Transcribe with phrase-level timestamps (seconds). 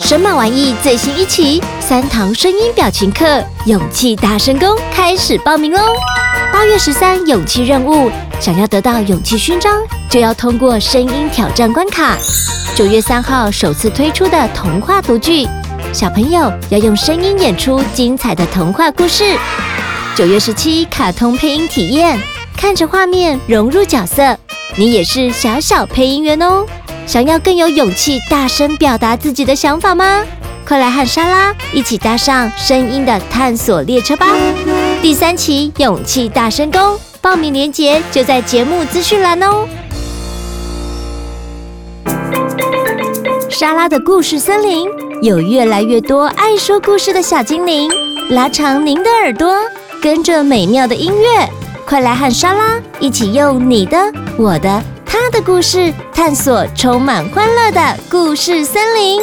[0.00, 5.80] 神马玩意最新一期三堂声音表情课，勇气大声功开始报名喽！
[6.52, 12.16] 八月十三勇气任务，想要得到勇气勋章，就要通过声音挑战关卡。
[12.74, 15.48] 九月三号首次推出的童话读剧，
[15.92, 19.24] 小朋友要用声音演出精彩的童话故事。
[20.14, 22.20] 九月十七卡通配音体验，
[22.56, 24.38] 看着画面融入角色，
[24.76, 26.66] 你也是小小配音员哦。
[27.06, 30.24] 想要更有勇气大声表达自己的想法吗？
[30.66, 34.26] 快来和莎拉一起搭上声音的探索列车吧！
[35.00, 39.68] 第三期勇气大声公报名链接就在节目资讯栏哦。
[43.48, 44.88] 莎拉的故事森林
[45.22, 47.88] 有越来越多爱说故事的小精灵，
[48.30, 49.54] 拉长您的耳朵，
[50.02, 51.48] 跟着美妙的音乐，
[51.86, 53.96] 快来和莎拉一起用你的、
[54.36, 54.82] 我的。
[55.18, 57.80] 他的故事，探索充满欢乐的
[58.10, 59.18] 故事森林。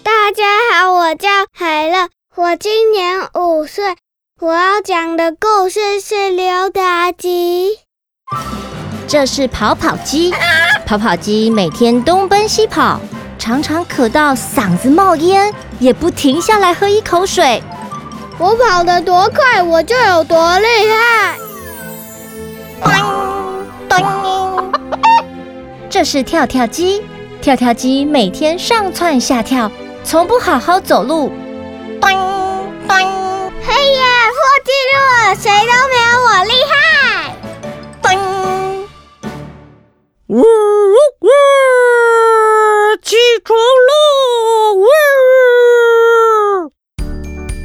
[0.00, 3.96] 大家好，我叫海乐，我今年五岁。
[4.40, 7.80] 我要讲的故事是溜达鸡。
[9.08, 10.32] 这是跑跑鸡，
[10.86, 13.00] 跑跑鸡每天东奔西跑，
[13.40, 17.60] 常常渴到嗓子冒烟，也不停下来喝一口水。
[18.38, 21.41] 我跑得多快，我就有多厉害。
[25.90, 27.02] 这是跳跳鸡，
[27.40, 29.70] 跳跳鸡每天上窜下跳，
[30.02, 31.30] 从不好好走路。
[32.00, 32.10] 咚
[32.88, 32.96] 咚
[33.62, 36.74] 嘿呀，破纪录了，谁都没有我厉害。
[38.02, 38.04] 咚
[40.28, 40.42] 呜呜
[41.20, 41.28] 呜，
[43.02, 43.54] 起床
[43.88, 43.92] 了！
[44.74, 44.84] 呜。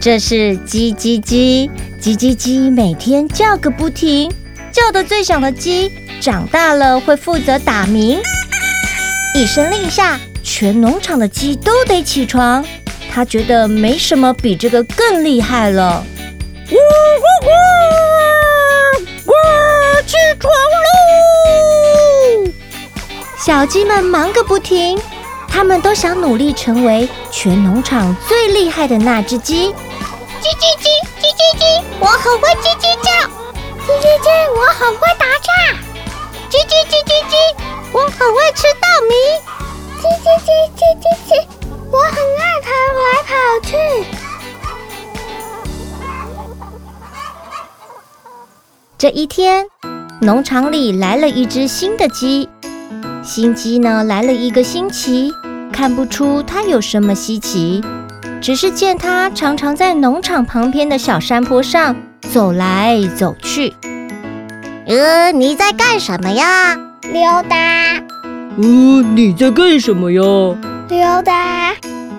[0.00, 4.30] 这是叽叽鸡，叽叽鸡每天叫个不停。
[4.72, 5.90] 叫得最响的鸡，
[6.20, 8.20] 长大了会负责打鸣。
[9.34, 12.64] 一声令下，全农场的鸡都得起床。
[13.12, 16.04] 他觉得没什么比这个更厉害了。
[16.70, 16.76] 呜呜
[17.46, 17.48] 呜！
[19.26, 19.32] 呱，
[20.06, 20.54] 起床喽！
[23.38, 24.96] 小鸡们忙个不停，
[25.48, 29.68] 他们都想努力成为全农场最厉害的那只鸡。
[29.68, 29.74] 叽叽
[30.78, 30.86] 叽，
[31.20, 33.10] 叽叽叽，我很会叽叽叫。
[33.86, 34.30] 叽叽叫，
[34.80, 35.76] 很会打架。
[36.48, 37.36] 叽叽叽叽叽，
[37.92, 39.12] 我很会吃稻米。
[40.00, 41.30] 叽叽叽叽叽叽，
[41.92, 43.76] 我很爱跑来跑去。
[48.96, 49.66] 这一天，
[50.22, 52.48] 农场里来了一只新的鸡。
[53.22, 55.30] 新鸡呢，来了一个星期，
[55.70, 57.84] 看不出它有什么稀奇，
[58.40, 61.94] 只是见它常常在农场旁边的小山坡上。
[62.32, 63.74] 走来走去，
[64.90, 66.76] 呃，你在干什么呀？
[67.12, 67.56] 溜达。
[68.60, 70.20] 呃，你在干什么呀？
[70.88, 71.72] 溜达。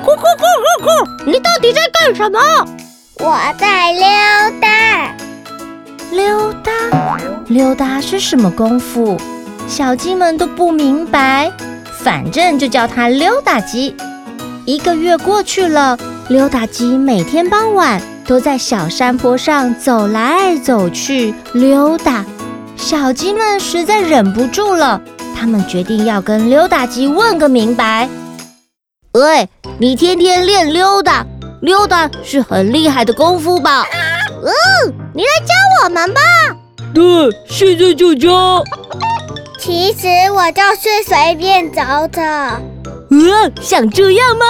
[0.00, 0.42] 咕咕咕
[0.82, 2.40] 咕咕，你到底在干什么？
[3.20, 4.02] 我在溜
[4.60, 5.14] 达。
[6.10, 6.72] 溜达，
[7.46, 9.16] 溜达是什么功夫？
[9.68, 11.52] 小鸡们都不明白，
[12.02, 13.94] 反正就叫它溜达鸡。
[14.64, 15.96] 一个月过去了，
[16.28, 18.02] 溜达鸡每天傍晚。
[18.26, 22.24] 都在小山坡上走来走去溜达，
[22.76, 25.00] 小鸡们实在忍不住了，
[25.36, 28.08] 他们决定要跟溜达鸡问个明白。
[29.12, 29.48] 喂，
[29.78, 31.26] 你天天练溜达，
[31.60, 33.84] 溜达是很厉害的功夫吧？
[34.42, 35.54] 嗯，你来教
[35.84, 36.20] 我们吧。
[36.94, 37.02] 对，
[37.48, 38.62] 现在就教。
[39.58, 41.82] 其实我就是随便走
[42.12, 42.20] 走。
[43.10, 44.44] 嗯，像这样吗？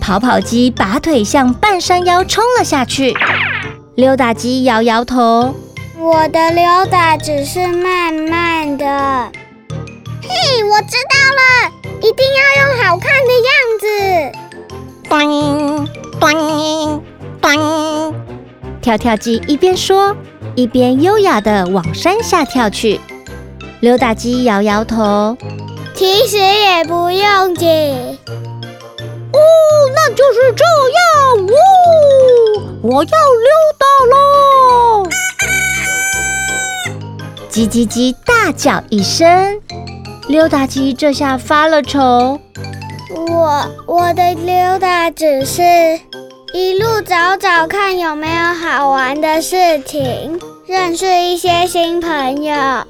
[0.00, 3.14] 跑跑鸡拔腿向半山腰冲了下去，
[3.98, 5.52] 溜达鸡摇摇头
[5.98, 8.86] ：“我的溜达只是慢慢的。”
[10.22, 11.42] 嘿，我知道了，
[12.00, 13.50] 一定要用好看的样
[13.80, 13.88] 子。
[15.08, 15.88] 咚
[16.20, 17.02] 咚
[17.40, 18.14] 咚！
[18.80, 20.14] 跳跳鸡一边说，
[20.54, 23.00] 一边优雅的往山下跳去。
[23.80, 25.36] 溜达鸡摇摇头
[25.96, 27.66] ：“其实也不用紧。”
[29.34, 29.40] 哦，
[29.92, 32.62] 那就是这样哦！
[32.80, 33.50] 我要溜
[37.58, 39.60] 叽叽叽大叫一声，
[40.28, 42.38] 溜达鸡这下发了愁。
[43.26, 45.60] 我我的溜达只是
[46.54, 50.38] 一路找找看有没有好玩的事情，
[50.68, 52.54] 认识一些新朋友。
[52.54, 52.86] 嗨，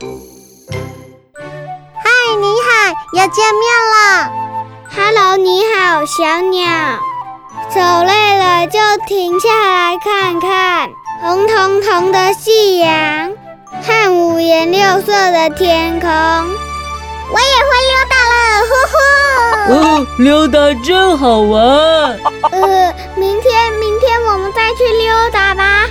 [2.39, 3.65] 你好，要见面
[3.95, 4.31] 了。
[4.95, 6.69] Hello，你好，小鸟。
[7.71, 10.91] 走累了就停下来看看
[11.23, 13.33] 红彤彤的夕阳，
[13.85, 16.09] 看五颜六色的天空。
[17.31, 18.37] 我也会溜达了，
[18.69, 18.99] 呼呼！
[19.75, 21.61] 哦，溜达真好玩。
[22.51, 25.85] 呃，明天，明天我们再去溜达吧。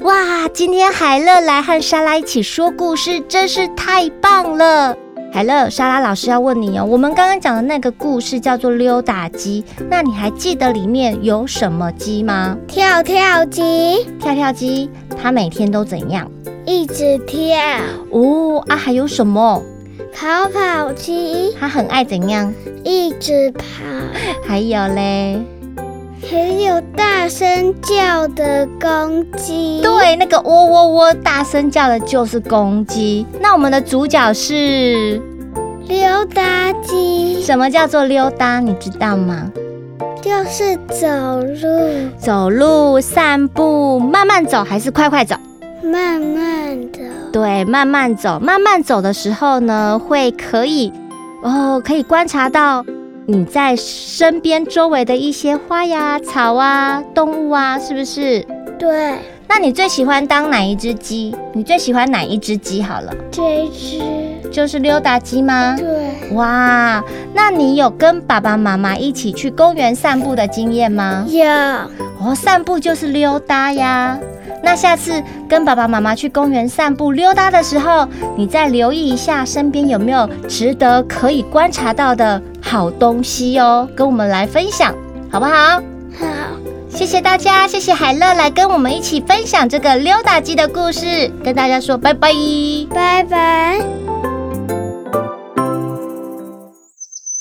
[0.00, 4.94] 哇，今天海乐来和莎拉一起说故事，真是太棒了！
[5.30, 12.56] 海乐，莎拉老师要问你哦，我们刚刚讲的那个故事叫做溜达鸡，那你还记得里面有什么鸡吗？
[12.66, 14.90] 跳跳鸡，跳跳鸡，
[15.20, 16.28] 它每天都怎样？
[16.66, 17.56] 一直跳。
[18.10, 19.62] 哦啊，还有什么？
[20.12, 22.52] 跑跑鸡，它很爱怎样？
[22.82, 23.64] 一直跑。
[24.44, 25.40] 还有嘞？
[26.20, 33.26] 还有大声叫的公鸡，对，那个喔喔喔大声叫的就是公鸡。
[33.40, 35.20] 那我们的主角是
[35.86, 37.42] 溜达鸡。
[37.42, 38.58] 什么叫做溜达？
[38.60, 39.50] 你知道吗？
[40.20, 45.36] 就是走路，走路散步，慢慢走还是快快走？
[45.82, 47.00] 慢慢走。
[47.32, 48.38] 对，慢慢走。
[48.40, 50.92] 慢慢走的时候呢，会可以
[51.42, 52.84] 哦，可以观察到。
[53.30, 58.40] 你在身边周围的一些花呀、草啊、动物啊，是不是？
[58.78, 59.18] 对。
[59.46, 61.36] 那你最喜欢当哪一只鸡？
[61.52, 62.82] 你最喜欢哪一只鸡？
[62.82, 64.02] 好了，这一只
[64.50, 65.76] 就是溜达鸡吗？
[65.76, 66.32] 对。
[66.32, 67.04] 哇，
[67.34, 71.26] 那你有跟爸爸妈妈一起去公园散步的经验吗？
[71.28, 71.44] 有。
[71.44, 74.18] 哦，散步就是溜达呀。
[74.68, 78.06] 那下次跟爸爸妈妈去公园散步溜达的时候，
[78.36, 84.94] 你再留意一下身边有没有值得可以观察到的好东西哦，跟我们来分享，
[85.32, 85.52] 好不好？
[86.20, 86.26] 好，
[86.90, 92.30] 谢谢大家，谢谢海乐来跟我们一起分享这个溜达鸡的故事，跟大家说拜拜，
[92.90, 93.80] 拜拜。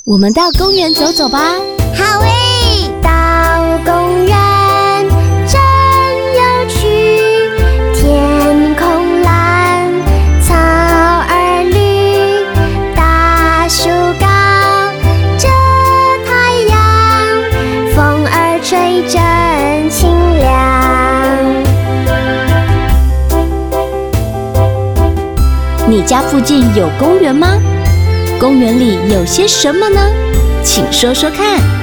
[0.06, 1.39] 我们到公园走走吧。
[1.94, 2.46] 好诶，
[26.07, 27.59] 家附近有公园吗？
[28.39, 30.00] 公园里有些什么呢？
[30.63, 31.76] 请说说看。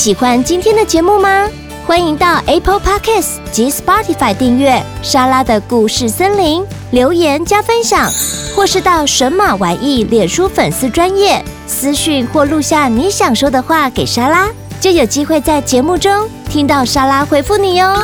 [0.00, 1.46] 喜欢今天的节目吗？
[1.86, 4.70] 欢迎到 Apple Podcast 及 Spotify 订阅
[5.02, 8.10] 《莎拉的故事森林》，留言加分享，
[8.56, 14.48] 或是到神马玩意脸书粉丝专页私讯或录下你想说的话给莎拉，
[14.80, 17.94] 就有机会在节目中听到莎拉回复你哟。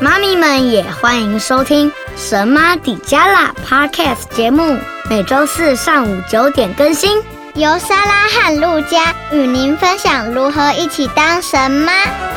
[0.00, 4.76] 妈咪们也欢迎收听《神妈底加拉》Podcast 节目，
[5.08, 7.22] 每周四上午九点更新。
[7.56, 12.33] 由莎拉和路加与您分享如何一起当神妈。